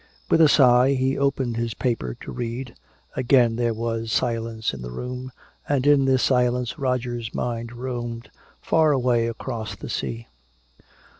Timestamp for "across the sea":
9.27-10.27